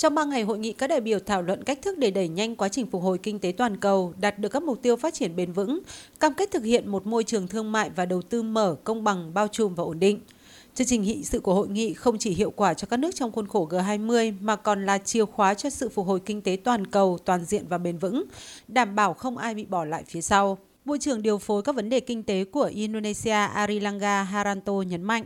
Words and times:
Trong 0.00 0.14
3 0.14 0.24
ngày 0.24 0.42
hội 0.42 0.58
nghị, 0.58 0.72
các 0.72 0.86
đại 0.86 1.00
biểu 1.00 1.18
thảo 1.18 1.42
luận 1.42 1.64
cách 1.64 1.82
thức 1.82 1.98
để 1.98 2.10
đẩy 2.10 2.28
nhanh 2.28 2.56
quá 2.56 2.68
trình 2.68 2.86
phục 2.86 3.02
hồi 3.02 3.18
kinh 3.18 3.38
tế 3.38 3.52
toàn 3.56 3.76
cầu, 3.76 4.14
đạt 4.20 4.38
được 4.38 4.48
các 4.48 4.62
mục 4.62 4.82
tiêu 4.82 4.96
phát 4.96 5.14
triển 5.14 5.36
bền 5.36 5.52
vững, 5.52 5.80
cam 6.20 6.34
kết 6.34 6.50
thực 6.50 6.64
hiện 6.64 6.88
một 6.88 7.06
môi 7.06 7.24
trường 7.24 7.48
thương 7.48 7.72
mại 7.72 7.90
và 7.90 8.06
đầu 8.06 8.22
tư 8.22 8.42
mở, 8.42 8.76
công 8.84 9.04
bằng, 9.04 9.34
bao 9.34 9.48
trùm 9.48 9.74
và 9.74 9.84
ổn 9.84 10.00
định. 10.00 10.20
Chương 10.74 10.86
trình 10.86 11.02
nghị 11.02 11.24
sự 11.24 11.40
của 11.40 11.54
hội 11.54 11.68
nghị 11.68 11.94
không 11.94 12.18
chỉ 12.18 12.30
hiệu 12.30 12.50
quả 12.50 12.74
cho 12.74 12.86
các 12.90 12.96
nước 12.96 13.14
trong 13.14 13.32
khuôn 13.32 13.46
khổ 13.46 13.68
G20 13.70 14.34
mà 14.40 14.56
còn 14.56 14.86
là 14.86 14.98
chìa 14.98 15.24
khóa 15.24 15.54
cho 15.54 15.70
sự 15.70 15.88
phục 15.88 16.06
hồi 16.06 16.20
kinh 16.20 16.42
tế 16.42 16.56
toàn 16.64 16.86
cầu, 16.86 17.18
toàn 17.24 17.44
diện 17.44 17.64
và 17.68 17.78
bền 17.78 17.98
vững, 17.98 18.24
đảm 18.68 18.94
bảo 18.94 19.14
không 19.14 19.36
ai 19.36 19.54
bị 19.54 19.64
bỏ 19.64 19.84
lại 19.84 20.04
phía 20.06 20.20
sau. 20.20 20.58
Bộ 20.84 20.96
trưởng 21.00 21.22
điều 21.22 21.38
phối 21.38 21.62
các 21.62 21.74
vấn 21.74 21.88
đề 21.88 22.00
kinh 22.00 22.22
tế 22.22 22.44
của 22.44 22.70
Indonesia 22.74 23.30
Arilangga 23.30 24.22
Haranto 24.22 24.72
nhấn 24.72 25.02
mạnh. 25.02 25.24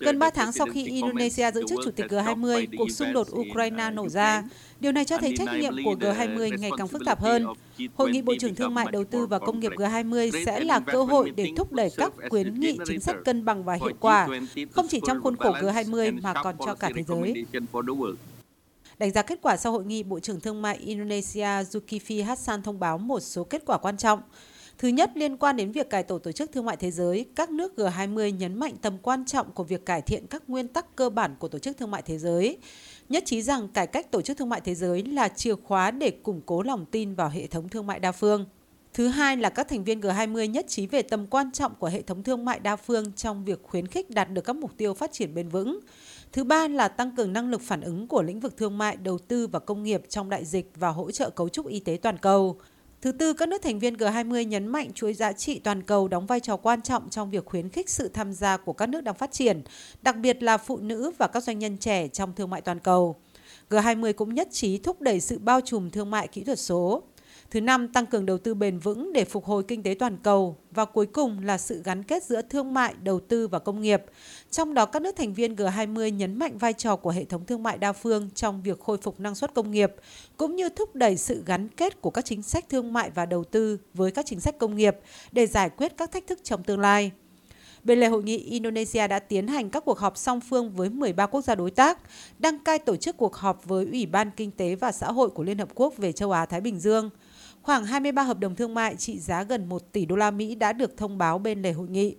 Gần 0.00 0.18
3 0.18 0.30
tháng 0.30 0.52
sau 0.52 0.66
khi 0.72 0.86
Indonesia 0.86 1.50
giữ 1.50 1.62
chức 1.68 1.78
chủ 1.84 1.90
tịch 1.90 2.06
G20, 2.06 2.66
cuộc 2.78 2.90
xung 2.90 3.12
đột 3.12 3.26
Ukraine 3.32 3.90
nổ 3.90 4.08
ra. 4.08 4.44
Điều 4.80 4.92
này 4.92 5.04
cho 5.04 5.18
thấy 5.18 5.34
trách 5.38 5.48
nhiệm 5.60 5.74
của 5.84 5.94
G20 5.94 6.58
ngày 6.58 6.70
càng 6.78 6.88
phức 6.88 7.02
tạp 7.06 7.20
hơn. 7.20 7.46
Hội 7.94 8.10
nghị 8.10 8.22
Bộ 8.22 8.34
trưởng 8.40 8.54
Thương 8.54 8.74
mại 8.74 8.86
Đầu 8.92 9.04
tư 9.04 9.26
và 9.26 9.38
Công 9.38 9.60
nghiệp 9.60 9.72
G20 9.72 10.44
sẽ 10.44 10.60
là 10.60 10.80
cơ 10.80 11.02
hội 11.02 11.30
để 11.30 11.48
thúc 11.56 11.72
đẩy 11.72 11.90
các 11.96 12.12
khuyến 12.30 12.60
nghị 12.60 12.78
chính 12.86 13.00
sách 13.00 13.16
cân 13.24 13.44
bằng 13.44 13.64
và 13.64 13.74
hiệu 13.74 13.94
quả, 14.00 14.28
không 14.72 14.86
chỉ 14.88 15.00
trong 15.06 15.22
khuôn 15.22 15.36
khổ 15.36 15.50
G20 15.52 16.22
mà 16.22 16.34
còn 16.42 16.54
cho 16.66 16.74
cả 16.74 16.90
thế 16.94 17.02
giới. 17.02 17.44
Đánh 18.98 19.12
giá 19.12 19.22
kết 19.22 19.38
quả 19.42 19.56
sau 19.56 19.72
hội 19.72 19.84
nghị, 19.84 20.02
Bộ 20.02 20.20
trưởng 20.20 20.40
Thương 20.40 20.62
mại 20.62 20.76
Indonesia 20.76 21.62
Zulkifli 21.62 22.24
Hassan 22.24 22.62
thông 22.62 22.80
báo 22.80 22.98
một 22.98 23.20
số 23.20 23.44
kết 23.44 23.62
quả 23.66 23.78
quan 23.78 23.96
trọng. 23.96 24.20
Thứ 24.80 24.88
nhất, 24.88 25.10
liên 25.14 25.36
quan 25.36 25.56
đến 25.56 25.72
việc 25.72 25.90
cải 25.90 26.02
tổ 26.02 26.18
Tổ 26.18 26.32
chức 26.32 26.52
Thương 26.52 26.64
mại 26.64 26.76
Thế 26.76 26.90
giới, 26.90 27.26
các 27.34 27.50
nước 27.50 27.72
G20 27.76 28.36
nhấn 28.36 28.58
mạnh 28.58 28.74
tầm 28.82 28.98
quan 29.02 29.24
trọng 29.24 29.52
của 29.52 29.64
việc 29.64 29.86
cải 29.86 30.02
thiện 30.02 30.26
các 30.26 30.42
nguyên 30.48 30.68
tắc 30.68 30.96
cơ 30.96 31.10
bản 31.10 31.34
của 31.38 31.48
Tổ 31.48 31.58
chức 31.58 31.76
Thương 31.76 31.90
mại 31.90 32.02
Thế 32.02 32.18
giới, 32.18 32.58
nhất 33.08 33.22
trí 33.26 33.42
rằng 33.42 33.68
cải 33.68 33.86
cách 33.86 34.10
Tổ 34.10 34.22
chức 34.22 34.36
Thương 34.36 34.48
mại 34.48 34.60
Thế 34.60 34.74
giới 34.74 35.04
là 35.04 35.28
chìa 35.28 35.54
khóa 35.54 35.90
để 35.90 36.10
củng 36.10 36.40
cố 36.46 36.62
lòng 36.62 36.86
tin 36.90 37.14
vào 37.14 37.28
hệ 37.28 37.46
thống 37.46 37.68
thương 37.68 37.86
mại 37.86 37.98
đa 37.98 38.12
phương. 38.12 38.46
Thứ 38.94 39.08
hai 39.08 39.36
là 39.36 39.48
các 39.48 39.68
thành 39.68 39.84
viên 39.84 40.00
G20 40.00 40.46
nhất 40.46 40.66
trí 40.68 40.86
về 40.86 41.02
tầm 41.02 41.26
quan 41.26 41.52
trọng 41.52 41.74
của 41.74 41.86
hệ 41.88 42.02
thống 42.02 42.22
thương 42.22 42.44
mại 42.44 42.60
đa 42.60 42.76
phương 42.76 43.12
trong 43.12 43.44
việc 43.44 43.62
khuyến 43.62 43.86
khích 43.86 44.10
đạt 44.10 44.30
được 44.30 44.44
các 44.44 44.56
mục 44.56 44.76
tiêu 44.76 44.94
phát 44.94 45.12
triển 45.12 45.34
bền 45.34 45.48
vững. 45.48 45.80
Thứ 46.32 46.44
ba 46.44 46.68
là 46.68 46.88
tăng 46.88 47.16
cường 47.16 47.32
năng 47.32 47.50
lực 47.50 47.60
phản 47.60 47.80
ứng 47.80 48.08
của 48.08 48.22
lĩnh 48.22 48.40
vực 48.40 48.56
thương 48.56 48.78
mại, 48.78 48.96
đầu 48.96 49.18
tư 49.18 49.46
và 49.46 49.58
công 49.58 49.82
nghiệp 49.82 50.02
trong 50.08 50.30
đại 50.30 50.44
dịch 50.44 50.72
và 50.76 50.88
hỗ 50.88 51.10
trợ 51.10 51.30
cấu 51.30 51.48
trúc 51.48 51.66
y 51.66 51.80
tế 51.80 51.98
toàn 52.02 52.18
cầu. 52.18 52.60
Thứ 53.02 53.12
tư, 53.12 53.32
các 53.32 53.48
nước 53.48 53.62
thành 53.62 53.78
viên 53.78 53.94
G20 53.94 54.42
nhấn 54.42 54.66
mạnh 54.66 54.92
chuỗi 54.92 55.14
giá 55.14 55.32
trị 55.32 55.58
toàn 55.58 55.82
cầu 55.82 56.08
đóng 56.08 56.26
vai 56.26 56.40
trò 56.40 56.56
quan 56.56 56.82
trọng 56.82 57.10
trong 57.10 57.30
việc 57.30 57.44
khuyến 57.44 57.68
khích 57.68 57.90
sự 57.90 58.08
tham 58.08 58.32
gia 58.32 58.56
của 58.56 58.72
các 58.72 58.88
nước 58.88 59.00
đang 59.00 59.14
phát 59.14 59.32
triển, 59.32 59.62
đặc 60.02 60.16
biệt 60.16 60.42
là 60.42 60.56
phụ 60.56 60.76
nữ 60.76 61.10
và 61.18 61.26
các 61.26 61.44
doanh 61.44 61.58
nhân 61.58 61.76
trẻ 61.78 62.08
trong 62.08 62.32
thương 62.34 62.50
mại 62.50 62.60
toàn 62.60 62.78
cầu. 62.78 63.16
G20 63.70 64.12
cũng 64.12 64.34
nhất 64.34 64.48
trí 64.52 64.78
thúc 64.78 65.00
đẩy 65.00 65.20
sự 65.20 65.38
bao 65.38 65.60
trùm 65.60 65.90
thương 65.90 66.10
mại 66.10 66.28
kỹ 66.28 66.44
thuật 66.44 66.58
số. 66.58 67.02
Thứ 67.50 67.60
năm, 67.60 67.88
tăng 67.88 68.06
cường 68.06 68.26
đầu 68.26 68.38
tư 68.38 68.54
bền 68.54 68.78
vững 68.78 69.12
để 69.12 69.24
phục 69.24 69.44
hồi 69.44 69.62
kinh 69.62 69.82
tế 69.82 69.94
toàn 69.98 70.16
cầu. 70.22 70.56
Và 70.70 70.84
cuối 70.84 71.06
cùng 71.06 71.44
là 71.44 71.58
sự 71.58 71.82
gắn 71.84 72.02
kết 72.02 72.24
giữa 72.24 72.42
thương 72.42 72.74
mại, 72.74 72.94
đầu 73.02 73.20
tư 73.20 73.48
và 73.48 73.58
công 73.58 73.80
nghiệp. 73.80 74.02
Trong 74.50 74.74
đó, 74.74 74.86
các 74.86 75.02
nước 75.02 75.16
thành 75.16 75.34
viên 75.34 75.54
G20 75.54 76.08
nhấn 76.08 76.38
mạnh 76.38 76.58
vai 76.58 76.72
trò 76.72 76.96
của 76.96 77.10
hệ 77.10 77.24
thống 77.24 77.46
thương 77.46 77.62
mại 77.62 77.78
đa 77.78 77.92
phương 77.92 78.30
trong 78.34 78.62
việc 78.62 78.80
khôi 78.80 78.96
phục 78.96 79.20
năng 79.20 79.34
suất 79.34 79.54
công 79.54 79.70
nghiệp, 79.70 79.94
cũng 80.36 80.56
như 80.56 80.68
thúc 80.68 80.94
đẩy 80.94 81.16
sự 81.16 81.42
gắn 81.46 81.68
kết 81.68 82.00
của 82.00 82.10
các 82.10 82.24
chính 82.24 82.42
sách 82.42 82.68
thương 82.68 82.92
mại 82.92 83.10
và 83.10 83.26
đầu 83.26 83.44
tư 83.44 83.78
với 83.94 84.10
các 84.10 84.26
chính 84.26 84.40
sách 84.40 84.58
công 84.58 84.76
nghiệp 84.76 84.96
để 85.32 85.46
giải 85.46 85.70
quyết 85.70 85.96
các 85.96 86.12
thách 86.12 86.26
thức 86.26 86.38
trong 86.42 86.62
tương 86.62 86.80
lai. 86.80 87.10
Bên 87.84 88.00
lề 88.00 88.06
hội 88.06 88.22
nghị, 88.22 88.36
Indonesia 88.38 89.08
đã 89.08 89.18
tiến 89.18 89.46
hành 89.46 89.70
các 89.70 89.84
cuộc 89.84 89.98
họp 89.98 90.16
song 90.16 90.40
phương 90.40 90.70
với 90.70 90.90
13 90.90 91.26
quốc 91.26 91.42
gia 91.42 91.54
đối 91.54 91.70
tác, 91.70 91.98
đăng 92.38 92.58
cai 92.58 92.78
tổ 92.78 92.96
chức 92.96 93.16
cuộc 93.16 93.36
họp 93.36 93.64
với 93.64 93.86
Ủy 93.92 94.06
ban 94.06 94.30
Kinh 94.36 94.50
tế 94.50 94.74
và 94.74 94.92
Xã 94.92 95.06
hội 95.06 95.30
của 95.30 95.42
Liên 95.42 95.58
Hợp 95.58 95.68
Quốc 95.74 95.96
về 95.96 96.12
châu 96.12 96.30
Á-Thái 96.30 96.60
Bình 96.60 96.78
Dương. 96.78 97.10
Khoảng 97.62 97.84
23 97.84 98.22
hợp 98.22 98.38
đồng 98.38 98.54
thương 98.54 98.74
mại 98.74 98.96
trị 98.96 99.18
giá 99.18 99.42
gần 99.42 99.68
1 99.68 99.92
tỷ 99.92 100.06
đô 100.06 100.16
la 100.16 100.30
Mỹ 100.30 100.54
đã 100.54 100.72
được 100.72 100.96
thông 100.96 101.18
báo 101.18 101.38
bên 101.38 101.62
lề 101.62 101.72
hội 101.72 101.88
nghị. 101.88 102.16